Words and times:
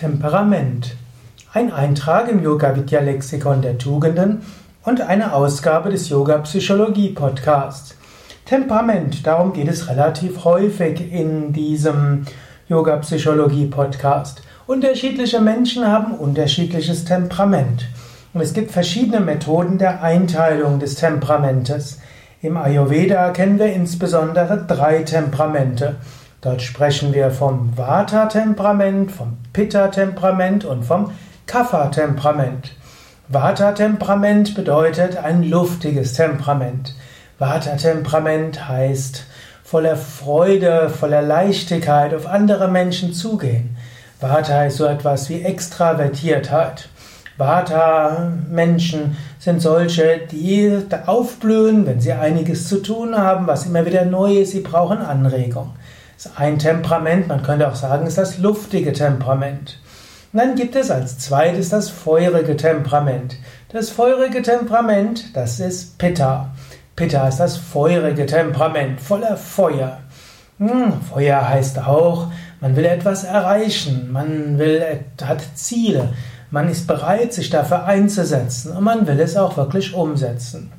Temperament. 0.00 0.96
Ein 1.52 1.70
Eintrag 1.70 2.30
im 2.30 2.42
Yoga 2.42 2.74
Vidya 2.74 3.00
Lexikon 3.00 3.60
der 3.60 3.76
Tugenden 3.76 4.40
und 4.82 5.02
eine 5.02 5.34
Ausgabe 5.34 5.90
des 5.90 6.08
Yoga 6.08 6.38
Psychologie 6.38 7.10
Podcasts. 7.10 7.94
Temperament, 8.46 9.26
darum 9.26 9.52
geht 9.52 9.68
es 9.68 9.90
relativ 9.90 10.46
häufig 10.46 11.12
in 11.12 11.52
diesem 11.52 12.24
Yoga 12.66 12.96
Psychologie 12.96 13.66
Podcast. 13.66 14.40
Unterschiedliche 14.66 15.42
Menschen 15.42 15.86
haben 15.86 16.14
unterschiedliches 16.14 17.04
Temperament. 17.04 17.86
Und 18.32 18.40
es 18.40 18.54
gibt 18.54 18.70
verschiedene 18.70 19.20
Methoden 19.20 19.76
der 19.76 20.02
Einteilung 20.02 20.80
des 20.80 20.94
Temperamentes. 20.94 21.98
Im 22.40 22.56
Ayurveda 22.56 23.32
kennen 23.32 23.58
wir 23.58 23.70
insbesondere 23.70 24.64
drei 24.66 25.02
Temperamente. 25.02 25.96
Dort 26.42 26.62
sprechen 26.62 27.12
wir 27.12 27.30
vom 27.30 27.76
Vata-Temperament, 27.76 29.12
vom 29.12 29.36
Pitta-Temperament 29.52 30.64
und 30.64 30.84
vom 30.84 31.12
Kapha-Temperament. 31.46 32.72
Vata-Temperament 33.28 34.54
bedeutet 34.54 35.18
ein 35.18 35.42
luftiges 35.42 36.14
Temperament. 36.14 36.94
Vata-Temperament 37.38 38.68
heißt 38.68 39.26
voller 39.62 39.96
Freude, 39.96 40.88
voller 40.88 41.20
Leichtigkeit 41.20 42.14
auf 42.14 42.26
andere 42.26 42.68
Menschen 42.68 43.12
zugehen. 43.12 43.76
Vata 44.18 44.64
ist 44.64 44.78
so 44.78 44.86
etwas 44.86 45.28
wie 45.28 45.42
Extravertiertheit. 45.42 46.88
Vata-Menschen 47.36 49.18
sind 49.38 49.60
solche, 49.60 50.22
die 50.30 50.72
aufblühen, 51.04 51.84
wenn 51.86 52.00
sie 52.00 52.12
einiges 52.12 52.66
zu 52.66 52.82
tun 52.82 53.16
haben, 53.16 53.46
was 53.46 53.66
immer 53.66 53.84
wieder 53.84 54.06
neu 54.06 54.38
ist, 54.38 54.52
sie 54.52 54.60
brauchen 54.60 54.98
Anregung 54.98 55.74
ein 56.36 56.58
Temperament, 56.58 57.28
man 57.28 57.42
könnte 57.42 57.68
auch 57.68 57.74
sagen, 57.74 58.06
ist 58.06 58.18
das 58.18 58.38
luftige 58.38 58.92
Temperament. 58.92 59.78
Und 60.32 60.38
dann 60.38 60.54
gibt 60.54 60.76
es 60.76 60.90
als 60.90 61.18
zweites 61.18 61.70
das 61.70 61.88
feurige 61.88 62.56
Temperament. 62.56 63.36
Das 63.70 63.90
feurige 63.90 64.42
Temperament, 64.42 65.34
das 65.34 65.60
ist 65.60 65.98
Pitta. 65.98 66.50
Pitta 66.94 67.28
ist 67.28 67.38
das 67.38 67.56
feurige 67.56 68.26
Temperament, 68.26 69.00
voller 69.00 69.36
Feuer. 69.36 69.98
Hm, 70.58 70.92
Feuer 71.10 71.48
heißt 71.48 71.78
auch, 71.78 72.28
man 72.60 72.76
will 72.76 72.84
etwas 72.84 73.24
erreichen, 73.24 74.12
man 74.12 74.58
will, 74.58 74.84
hat 75.22 75.40
Ziele, 75.54 76.12
man 76.50 76.68
ist 76.68 76.86
bereit, 76.86 77.32
sich 77.32 77.48
dafür 77.48 77.86
einzusetzen 77.86 78.76
und 78.76 78.84
man 78.84 79.06
will 79.06 79.18
es 79.20 79.36
auch 79.36 79.56
wirklich 79.56 79.94
umsetzen. 79.94 80.70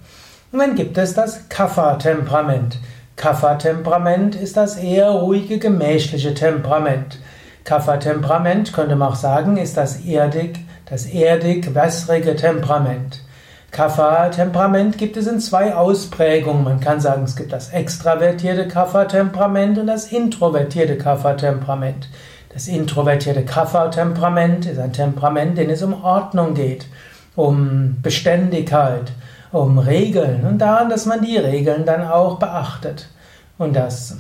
Und 0.52 0.60
dann 0.60 0.76
gibt 0.76 0.98
es 0.98 1.14
das 1.14 1.50
Kapha-Temperament. 1.50 2.78
Kapha-Temperament 3.22 4.34
ist 4.34 4.58
das 4.58 4.78
eher 4.78 5.12
ruhige, 5.12 5.60
gemächliche 5.60 6.34
Temperament. 6.34 7.20
Kapha-Temperament, 7.66 8.74
könnte 8.74 8.96
man 8.96 9.10
auch 9.10 9.16
sagen, 9.16 9.58
ist 9.58 9.78
das 9.78 9.98
erdig, 10.04 10.58
das 10.88 11.06
erdig, 11.06 11.76
wässrige 11.76 12.36
Temperament. 12.36 13.22
Kapha-Temperament 13.70 14.98
gibt 14.98 15.18
es 15.18 15.28
in 15.28 15.40
zwei 15.40 15.76
Ausprägungen. 15.76 16.64
Man 16.64 16.80
kann 16.80 17.00
sagen, 17.00 17.22
es 17.26 17.36
gibt 17.36 17.54
das 17.54 17.70
extravertierte 17.70 18.68
Kapha-Temperament 18.68 19.78
und 19.78 19.86
das 19.86 20.12
introvertierte 20.12 20.98
Kapha-Temperament. 20.98 22.10
Das 22.52 22.68
introvertierte 22.68 23.46
Kapha-Temperament 23.46 24.66
ist 24.66 24.80
ein 24.80 24.94
Temperament, 24.94 25.60
in 25.60 25.68
dem 25.68 25.70
es 25.70 25.84
um 25.84 26.04
Ordnung 26.04 26.56
geht, 26.56 26.88
um 27.36 27.98
Beständigkeit, 28.02 29.12
um 29.52 29.78
Regeln 29.80 30.46
und 30.46 30.60
daran, 30.60 30.90
dass 30.90 31.06
man 31.06 31.22
die 31.22 31.38
Regeln 31.38 31.86
dann 31.86 32.08
auch 32.08 32.40
beachtet. 32.40 33.10
Und 33.58 33.76
das 33.76 34.18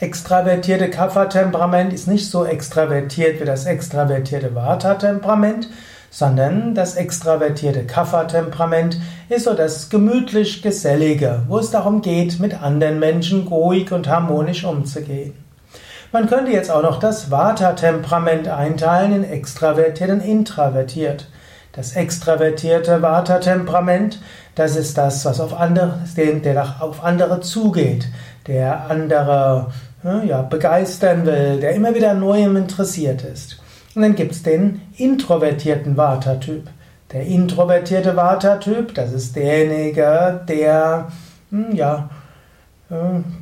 extravertierte 0.00 0.90
Kapha-Temperament 0.90 1.92
ist 1.92 2.08
nicht 2.08 2.30
so 2.30 2.44
extravertiert 2.44 3.40
wie 3.40 3.44
das 3.44 3.66
extravertierte 3.66 4.54
Vata-Temperament, 4.54 5.68
sondern 6.10 6.74
das 6.74 6.96
extravertierte 6.96 7.84
Kapha-Temperament 7.84 8.98
ist 9.28 9.44
so 9.44 9.54
das 9.54 9.90
gemütlich 9.90 10.62
Gesellige, 10.62 11.42
wo 11.48 11.58
es 11.58 11.70
darum 11.70 12.00
geht, 12.00 12.40
mit 12.40 12.62
anderen 12.62 12.98
Menschen 12.98 13.46
ruhig 13.46 13.92
und 13.92 14.08
harmonisch 14.08 14.64
umzugehen. 14.64 15.34
Man 16.10 16.26
könnte 16.26 16.52
jetzt 16.52 16.70
auch 16.70 16.82
noch 16.82 16.98
das 16.98 17.30
Vata-Temperament 17.30 18.48
einteilen 18.48 19.12
in 19.12 19.24
extravertiert 19.24 20.10
und 20.10 20.20
introvertiert. 20.20 21.28
Das 21.72 21.94
extravertierte 21.94 23.02
Vata-Temperament, 23.02 24.20
das 24.54 24.76
ist 24.76 24.98
das, 24.98 25.24
was 25.24 25.40
auf 25.40 25.58
andere, 25.58 26.00
der 26.16 26.82
auf 26.82 27.04
andere 27.04 27.40
zugeht, 27.40 28.08
der 28.46 28.90
andere 28.90 29.72
ja, 30.26 30.42
begeistern 30.42 31.26
will, 31.26 31.60
der 31.60 31.72
immer 31.72 31.94
wieder 31.94 32.14
Neuem 32.14 32.56
interessiert 32.56 33.22
ist. 33.22 33.60
Und 33.94 34.02
dann 34.02 34.14
gibt 34.14 34.32
es 34.32 34.42
den 34.42 34.80
introvertierten 34.96 35.96
Vata-Typ. 35.96 36.68
Der 37.12 37.22
introvertierte 37.22 38.16
Vata-Typ, 38.16 38.94
das 38.94 39.12
ist 39.12 39.34
derjenige, 39.34 40.40
der, 40.46 41.08
hm, 41.50 41.74
ja, 41.74 42.10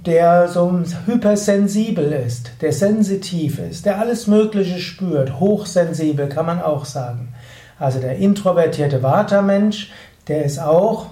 der 0.06 0.48
so 0.48 0.82
hypersensibel 1.06 2.12
ist, 2.12 2.50
der 2.60 2.72
sensitiv 2.72 3.60
ist, 3.60 3.87
der 3.87 4.00
alles 4.00 4.26
Mögliche 4.26 4.81
spürt, 4.81 5.38
hochsensibel 5.38 6.28
kann 6.28 6.47
man 6.47 6.60
auch 6.60 6.84
sagen. 6.84 7.32
Also 7.78 8.00
der 8.00 8.16
introvertierte 8.16 9.03
Vata-Mensch, 9.03 9.92
der 10.28 10.44
ist 10.44 10.59
auch 10.59 11.06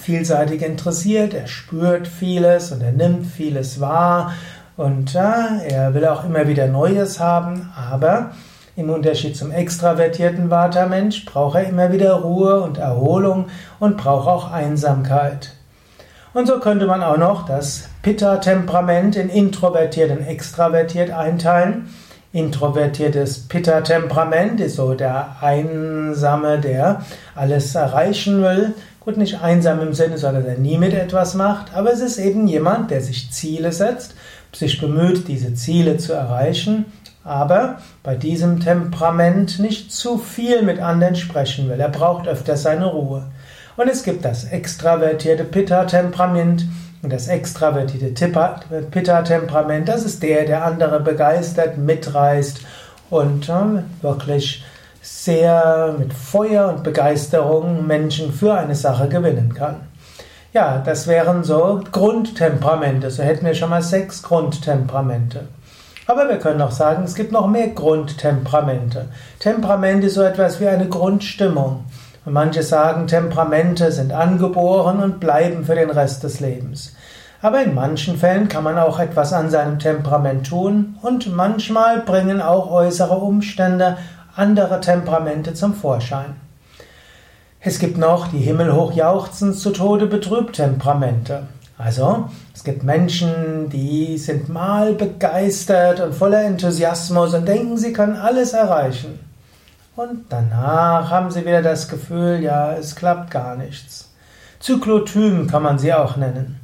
vielseitig 0.00 0.62
interessiert, 0.62 1.34
er 1.34 1.48
spürt 1.48 2.06
vieles 2.06 2.70
und 2.70 2.82
er 2.82 2.92
nimmt 2.92 3.26
vieles 3.26 3.80
wahr 3.80 4.32
und 4.76 5.12
ja, 5.12 5.58
er 5.68 5.92
will 5.94 6.06
auch 6.06 6.24
immer 6.24 6.46
wieder 6.46 6.68
Neues 6.68 7.18
haben, 7.18 7.72
aber 7.76 8.30
im 8.74 8.88
Unterschied 8.88 9.36
zum 9.36 9.50
extravertierten 9.50 10.50
Vata-Mensch 10.50 11.26
braucht 11.26 11.56
er 11.56 11.68
immer 11.68 11.92
wieder 11.92 12.14
Ruhe 12.14 12.60
und 12.60 12.78
Erholung 12.78 13.48
und 13.80 13.98
braucht 13.98 14.28
auch 14.28 14.50
Einsamkeit. 14.50 15.52
Und 16.32 16.46
so 16.46 16.58
könnte 16.58 16.86
man 16.86 17.02
auch 17.02 17.18
noch 17.18 17.44
das 17.44 17.88
Pitta-Temperament 18.00 19.16
in 19.16 19.28
introvertiert 19.28 20.10
und 20.10 20.26
extravertiert 20.26 21.10
einteilen. 21.10 21.90
Introvertiertes 22.32 23.40
Pitta-Temperament 23.40 24.58
ist 24.60 24.76
so 24.76 24.94
der 24.94 25.36
Einsame, 25.42 26.58
der 26.58 27.04
alles 27.34 27.74
erreichen 27.74 28.42
will. 28.42 28.74
Gut, 29.00 29.18
nicht 29.18 29.42
einsam 29.42 29.80
im 29.82 29.92
Sinne, 29.92 30.16
sondern 30.16 30.44
der 30.44 30.56
nie 30.56 30.78
mit 30.78 30.94
etwas 30.94 31.34
macht, 31.34 31.74
aber 31.74 31.92
es 31.92 32.00
ist 32.00 32.18
eben 32.18 32.46
jemand, 32.48 32.90
der 32.90 33.02
sich 33.02 33.30
Ziele 33.32 33.72
setzt, 33.72 34.14
sich 34.54 34.80
bemüht, 34.80 35.28
diese 35.28 35.54
Ziele 35.54 35.98
zu 35.98 36.14
erreichen, 36.14 36.86
aber 37.22 37.78
bei 38.02 38.14
diesem 38.14 38.60
Temperament 38.60 39.58
nicht 39.58 39.92
zu 39.92 40.16
viel 40.16 40.62
mit 40.62 40.80
anderen 40.80 41.16
sprechen 41.16 41.68
will. 41.68 41.80
Er 41.80 41.88
braucht 41.88 42.28
öfter 42.28 42.56
seine 42.56 42.86
Ruhe. 42.86 43.24
Und 43.76 43.88
es 43.88 44.04
gibt 44.04 44.24
das 44.24 44.44
extravertierte 44.44 45.44
Pitta-Temperament, 45.44 46.64
und 47.02 47.12
das 47.12 47.28
extravertierte 47.28 48.30
Pitta-Temperament, 48.90 49.88
das 49.88 50.04
ist 50.04 50.22
der, 50.22 50.44
der 50.44 50.64
andere 50.64 51.00
begeistert, 51.00 51.76
mitreißt 51.76 52.60
und 53.10 53.48
äh, 53.48 54.02
wirklich 54.02 54.64
sehr 55.02 55.96
mit 55.98 56.14
Feuer 56.14 56.68
und 56.68 56.84
Begeisterung 56.84 57.86
Menschen 57.86 58.32
für 58.32 58.54
eine 58.54 58.76
Sache 58.76 59.08
gewinnen 59.08 59.52
kann. 59.52 59.80
Ja, 60.52 60.78
das 60.78 61.08
wären 61.08 61.44
so 61.44 61.80
Grundtemperamente. 61.90 63.10
So 63.10 63.22
hätten 63.22 63.46
wir 63.46 63.54
schon 63.54 63.70
mal 63.70 63.82
sechs 63.82 64.22
Grundtemperamente. 64.22 65.48
Aber 66.06 66.28
wir 66.28 66.38
können 66.38 66.60
auch 66.60 66.72
sagen, 66.72 67.04
es 67.04 67.14
gibt 67.14 67.32
noch 67.32 67.48
mehr 67.48 67.68
Grundtemperamente. 67.68 69.08
Temperament 69.38 70.04
ist 70.04 70.14
so 70.14 70.22
etwas 70.22 70.60
wie 70.60 70.68
eine 70.68 70.88
Grundstimmung. 70.88 71.84
Und 72.24 72.34
manche 72.34 72.62
sagen, 72.62 73.06
Temperamente 73.06 73.90
sind 73.90 74.12
angeboren 74.12 75.02
und 75.02 75.18
bleiben 75.18 75.64
für 75.64 75.74
den 75.74 75.90
Rest 75.90 76.22
des 76.22 76.40
Lebens. 76.40 76.94
Aber 77.40 77.62
in 77.62 77.74
manchen 77.74 78.16
Fällen 78.16 78.48
kann 78.48 78.62
man 78.62 78.78
auch 78.78 79.00
etwas 79.00 79.32
an 79.32 79.50
seinem 79.50 79.80
Temperament 79.80 80.46
tun 80.46 80.96
und 81.02 81.34
manchmal 81.34 82.00
bringen 82.00 82.40
auch 82.40 82.70
äußere 82.70 83.16
Umstände 83.16 83.98
andere 84.36 84.80
Temperamente 84.80 85.52
zum 85.52 85.74
Vorschein. 85.74 86.36
Es 87.60 87.80
gibt 87.80 87.98
noch 87.98 88.28
die 88.28 88.38
himmelhoch 88.38 88.92
jauchzend 88.92 89.56
zu 89.56 89.70
Tode 89.70 90.06
betrübt 90.06 90.56
Temperamente. 90.56 91.44
Also, 91.78 92.28
es 92.54 92.62
gibt 92.62 92.84
Menschen, 92.84 93.68
die 93.70 94.18
sind 94.18 94.48
mal 94.48 94.92
begeistert 94.94 96.00
und 96.00 96.14
voller 96.14 96.44
Enthusiasmus 96.44 97.34
und 97.34 97.46
denken, 97.46 97.76
sie 97.76 97.92
können 97.92 98.16
alles 98.16 98.52
erreichen. 98.52 99.31
Und 99.94 100.26
danach 100.30 101.10
haben 101.10 101.30
sie 101.30 101.42
wieder 101.42 101.60
das 101.60 101.88
Gefühl, 101.88 102.40
ja, 102.42 102.72
es 102.72 102.96
klappt 102.96 103.30
gar 103.30 103.56
nichts. 103.56 104.10
Zyklotym 104.58 105.48
kann 105.48 105.62
man 105.62 105.78
sie 105.78 105.92
auch 105.92 106.16
nennen. 106.16 106.60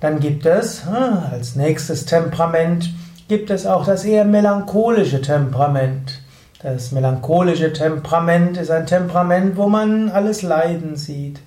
Dann 0.00 0.18
gibt 0.18 0.44
es 0.46 0.84
hm, 0.84 1.18
als 1.30 1.54
nächstes 1.54 2.04
Temperament 2.04 2.90
gibt 3.28 3.50
es 3.50 3.66
auch 3.66 3.86
das 3.86 4.04
eher 4.04 4.24
melancholische 4.24 5.20
Temperament. 5.20 6.20
Das 6.60 6.90
melancholische 6.90 7.72
Temperament 7.72 8.56
ist 8.56 8.70
ein 8.70 8.86
Temperament, 8.86 9.56
wo 9.56 9.68
man 9.68 10.10
alles 10.10 10.42
Leiden 10.42 10.96
sieht 10.96 11.40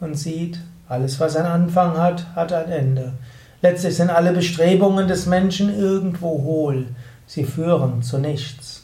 und 0.00 0.16
sieht, 0.16 0.58
alles 0.88 1.18
was 1.18 1.36
einen 1.36 1.46
Anfang 1.46 1.96
hat, 1.96 2.26
hat 2.36 2.52
ein 2.52 2.70
Ende. 2.70 3.14
Letztlich 3.62 3.96
sind 3.96 4.10
alle 4.10 4.32
Bestrebungen 4.32 5.08
des 5.08 5.24
Menschen 5.24 5.74
irgendwo 5.74 6.42
hohl. 6.42 6.86
Sie 7.26 7.44
führen 7.44 8.02
zu 8.02 8.18
nichts. 8.18 8.81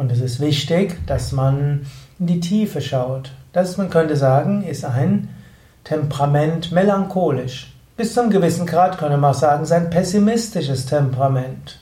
Und 0.00 0.10
es 0.10 0.22
ist 0.22 0.40
wichtig, 0.40 0.96
dass 1.06 1.30
man 1.30 1.84
in 2.18 2.26
die 2.26 2.40
Tiefe 2.40 2.80
schaut. 2.80 3.32
Das, 3.52 3.76
man 3.76 3.90
könnte 3.90 4.16
sagen, 4.16 4.62
ist 4.62 4.82
ein 4.82 5.28
Temperament 5.84 6.72
melancholisch. 6.72 7.74
Bis 7.98 8.14
zu 8.14 8.22
einem 8.22 8.30
gewissen 8.30 8.64
Grad 8.64 8.96
könnte 8.96 9.18
man 9.18 9.32
auch 9.32 9.38
sagen, 9.38 9.62
ist 9.62 9.72
ein 9.72 9.90
pessimistisches 9.90 10.86
Temperament. 10.86 11.80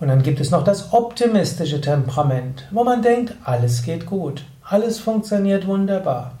Und 0.00 0.08
dann 0.08 0.22
gibt 0.22 0.40
es 0.40 0.50
noch 0.50 0.64
das 0.64 0.94
optimistische 0.94 1.82
Temperament, 1.82 2.66
wo 2.70 2.84
man 2.84 3.02
denkt, 3.02 3.34
alles 3.44 3.82
geht 3.82 4.06
gut, 4.06 4.46
alles 4.62 4.98
funktioniert 4.98 5.66
wunderbar. 5.66 6.38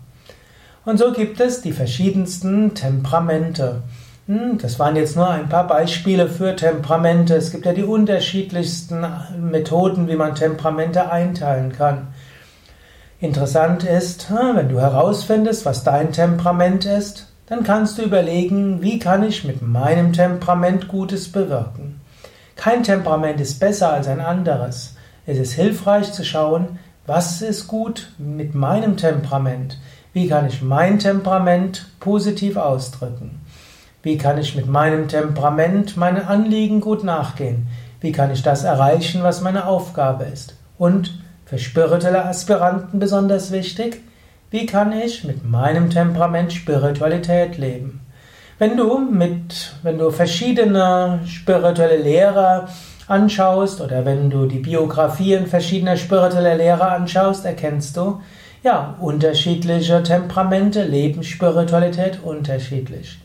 Und 0.86 0.96
so 0.96 1.12
gibt 1.12 1.40
es 1.40 1.60
die 1.60 1.72
verschiedensten 1.72 2.74
Temperamente. 2.74 3.82
Hm, 4.26 4.58
das 4.58 4.78
waren 4.78 4.94
jetzt 4.94 5.16
nur 5.16 5.28
ein 5.28 5.48
paar 5.48 5.66
Beispiele 5.66 6.28
für 6.28 6.54
Temperamente. 6.54 7.34
Es 7.34 7.50
gibt 7.50 7.66
ja 7.66 7.72
die 7.72 7.82
unterschiedlichsten 7.82 9.04
Methoden, 9.40 10.06
wie 10.06 10.14
man 10.14 10.36
Temperamente 10.36 11.10
einteilen 11.10 11.72
kann. 11.72 12.08
Interessant 13.18 13.84
ist, 13.84 14.30
wenn 14.30 14.68
du 14.68 14.80
herausfindest, 14.80 15.64
was 15.66 15.84
dein 15.84 16.12
Temperament 16.12 16.86
ist, 16.86 17.28
dann 17.46 17.64
kannst 17.64 17.98
du 17.98 18.02
überlegen, 18.02 18.80
wie 18.80 18.98
kann 18.98 19.24
ich 19.24 19.44
mit 19.44 19.60
meinem 19.60 20.12
Temperament 20.12 20.88
Gutes 20.88 21.30
bewirken. 21.30 22.00
Kein 22.56 22.82
Temperament 22.82 23.40
ist 23.40 23.60
besser 23.60 23.92
als 23.92 24.06
ein 24.06 24.20
anderes. 24.20 24.96
Es 25.26 25.38
ist 25.38 25.52
hilfreich 25.52 26.12
zu 26.12 26.24
schauen, 26.24 26.78
was 27.06 27.42
ist 27.42 27.66
gut 27.66 28.12
mit 28.18 28.54
meinem 28.54 28.96
Temperament. 28.96 29.78
Wie 30.12 30.28
kann 30.28 30.46
ich 30.46 30.62
mein 30.62 30.98
Temperament 30.98 31.86
positiv 32.00 32.56
ausdrücken? 32.56 33.41
Wie 34.02 34.18
kann 34.18 34.36
ich 34.38 34.56
mit 34.56 34.66
meinem 34.66 35.06
Temperament 35.06 35.96
meinen 35.96 36.26
Anliegen 36.26 36.80
gut 36.80 37.04
nachgehen? 37.04 37.68
Wie 38.00 38.10
kann 38.10 38.32
ich 38.32 38.42
das 38.42 38.64
erreichen, 38.64 39.22
was 39.22 39.42
meine 39.42 39.66
Aufgabe 39.66 40.24
ist? 40.24 40.56
Und 40.76 41.22
für 41.44 41.58
spirituelle 41.58 42.24
Aspiranten 42.24 42.98
besonders 42.98 43.52
wichtig, 43.52 44.00
wie 44.50 44.66
kann 44.66 44.92
ich 44.92 45.22
mit 45.22 45.48
meinem 45.48 45.88
Temperament 45.88 46.52
Spiritualität 46.52 47.58
leben? 47.58 48.00
Wenn 48.58 48.76
du 48.76 48.98
mit, 48.98 49.72
wenn 49.84 49.98
du 49.98 50.10
verschiedene 50.10 51.20
spirituelle 51.26 51.96
Lehrer 52.02 52.68
anschaust 53.06 53.80
oder 53.80 54.04
wenn 54.04 54.30
du 54.30 54.46
die 54.46 54.58
Biografien 54.58 55.46
verschiedener 55.46 55.96
spiritueller 55.96 56.56
Lehrer 56.56 56.90
anschaust, 56.90 57.44
erkennst 57.44 57.96
du, 57.96 58.20
ja, 58.64 58.96
unterschiedliche 59.00 60.02
Temperamente 60.02 60.82
leben 60.82 61.22
Spiritualität 61.22 62.18
unterschiedlich. 62.24 63.21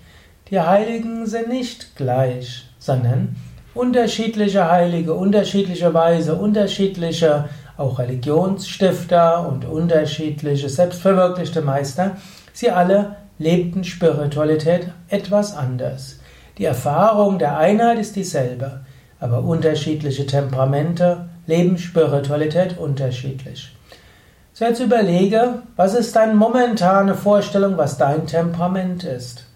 Die 0.49 0.61
Heiligen 0.61 1.25
sind 1.25 1.49
nicht 1.49 1.97
gleich, 1.97 2.69
sondern 2.79 3.35
unterschiedliche 3.73 4.71
Heilige, 4.71 5.13
unterschiedliche 5.13 5.93
Weise, 5.93 6.35
unterschiedliche 6.35 7.49
auch 7.75 7.99
Religionsstifter 7.99 9.47
und 9.47 9.65
unterschiedliche 9.65 10.69
selbstverwirklichte 10.69 11.61
Meister, 11.61 12.15
sie 12.53 12.71
alle 12.71 13.17
lebten 13.37 13.83
Spiritualität 13.83 14.87
etwas 15.09 15.55
anders. 15.55 16.19
Die 16.57 16.65
Erfahrung 16.65 17.39
der 17.39 17.57
Einheit 17.57 17.99
ist 17.99 18.15
dieselbe, 18.15 18.81
aber 19.19 19.43
unterschiedliche 19.43 20.25
Temperamente 20.25 21.27
leben 21.45 21.77
Spiritualität 21.77 22.77
unterschiedlich. 22.77 23.75
So 24.53 24.63
jetzt 24.63 24.79
überlege, 24.79 25.61
was 25.75 25.93
ist 25.93 26.15
deine 26.15 26.33
momentane 26.33 27.15
Vorstellung, 27.15 27.77
was 27.77 27.97
dein 27.97 28.25
Temperament 28.25 29.03
ist? 29.03 29.46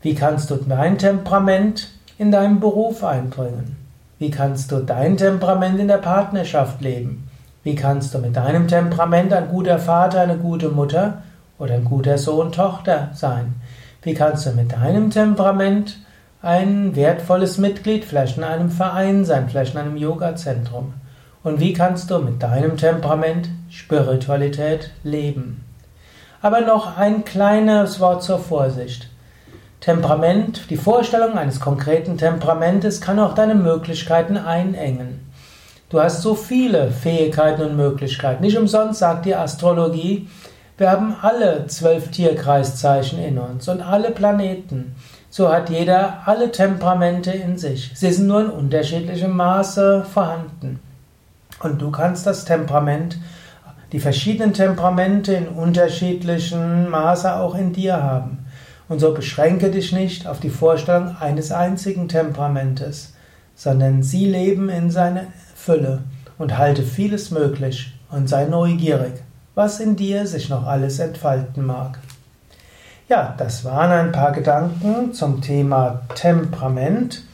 Wie 0.00 0.14
kannst 0.14 0.50
du 0.50 0.54
dein 0.54 0.96
Temperament 0.96 1.88
in 2.18 2.30
deinem 2.30 2.60
Beruf 2.60 3.02
einbringen? 3.02 3.76
Wie 4.20 4.30
kannst 4.30 4.70
du 4.70 4.78
dein 4.78 5.16
Temperament 5.16 5.80
in 5.80 5.88
der 5.88 5.98
Partnerschaft 5.98 6.80
leben? 6.80 7.28
Wie 7.64 7.74
kannst 7.74 8.14
du 8.14 8.18
mit 8.18 8.36
deinem 8.36 8.68
Temperament 8.68 9.32
ein 9.32 9.48
guter 9.48 9.80
Vater, 9.80 10.20
eine 10.20 10.36
gute 10.36 10.68
Mutter 10.68 11.22
oder 11.58 11.74
ein 11.74 11.84
guter 11.84 12.16
Sohn, 12.16 12.52
Tochter 12.52 13.10
sein? 13.12 13.56
Wie 14.02 14.14
kannst 14.14 14.46
du 14.46 14.52
mit 14.52 14.70
deinem 14.70 15.10
Temperament 15.10 15.98
ein 16.42 16.94
wertvolles 16.94 17.58
Mitglied 17.58 18.04
vielleicht 18.04 18.38
in 18.38 18.44
einem 18.44 18.70
Verein 18.70 19.24
sein, 19.24 19.48
vielleicht 19.48 19.74
in 19.74 19.80
einem 19.80 19.96
Yoga-Zentrum? 19.96 20.94
Und 21.42 21.58
wie 21.58 21.72
kannst 21.72 22.08
du 22.12 22.20
mit 22.20 22.40
deinem 22.40 22.76
Temperament 22.76 23.48
Spiritualität 23.68 24.92
leben? 25.02 25.64
Aber 26.40 26.60
noch 26.60 26.96
ein 26.96 27.24
kleines 27.24 27.98
Wort 27.98 28.22
zur 28.22 28.38
Vorsicht. 28.38 29.08
Temperament, 29.80 30.70
die 30.70 30.76
Vorstellung 30.76 31.38
eines 31.38 31.60
konkreten 31.60 32.18
Temperamentes 32.18 33.00
kann 33.00 33.20
auch 33.20 33.34
deine 33.34 33.54
Möglichkeiten 33.54 34.36
einengen. 34.36 35.20
Du 35.88 36.00
hast 36.00 36.20
so 36.22 36.34
viele 36.34 36.90
Fähigkeiten 36.90 37.62
und 37.62 37.76
Möglichkeiten. 37.76 38.42
Nicht 38.42 38.58
umsonst 38.58 38.98
sagt 38.98 39.24
die 39.24 39.34
Astrologie, 39.34 40.28
wir 40.76 40.90
haben 40.90 41.16
alle 41.22 41.66
zwölf 41.66 42.10
Tierkreiszeichen 42.10 43.18
in 43.18 43.38
uns 43.38 43.68
und 43.68 43.80
alle 43.80 44.10
Planeten. 44.10 44.94
So 45.30 45.52
hat 45.52 45.70
jeder 45.70 46.22
alle 46.26 46.52
Temperamente 46.52 47.30
in 47.30 47.58
sich. 47.58 47.92
Sie 47.94 48.12
sind 48.12 48.26
nur 48.26 48.42
in 48.42 48.50
unterschiedlichem 48.50 49.36
Maße 49.36 50.04
vorhanden. 50.04 50.80
Und 51.60 51.82
du 51.82 51.90
kannst 51.90 52.26
das 52.26 52.44
Temperament, 52.44 53.18
die 53.92 54.00
verschiedenen 54.00 54.52
Temperamente 54.52 55.32
in 55.32 55.48
unterschiedlichem 55.48 56.90
Maße 56.90 57.34
auch 57.34 57.54
in 57.54 57.72
dir 57.72 58.02
haben. 58.02 58.37
Und 58.88 59.00
so 59.00 59.12
beschränke 59.12 59.70
dich 59.70 59.92
nicht 59.92 60.26
auf 60.26 60.40
die 60.40 60.50
Vorstellung 60.50 61.16
eines 61.20 61.52
einzigen 61.52 62.08
Temperamentes, 62.08 63.14
sondern 63.54 64.02
sie 64.02 64.24
leben 64.24 64.70
in 64.70 64.90
seiner 64.90 65.24
Fülle 65.54 66.04
und 66.38 66.56
halte 66.56 66.82
vieles 66.82 67.30
möglich 67.30 67.92
und 68.10 68.28
sei 68.28 68.46
neugierig, 68.46 69.12
was 69.54 69.80
in 69.80 69.96
dir 69.96 70.26
sich 70.26 70.48
noch 70.48 70.66
alles 70.66 71.00
entfalten 71.00 71.66
mag. 71.66 71.98
Ja, 73.08 73.34
das 73.36 73.64
waren 73.64 73.90
ein 73.90 74.12
paar 74.12 74.30
Gedanken 74.32 75.12
zum 75.12 75.40
Thema 75.40 76.02
Temperament. 76.14 77.24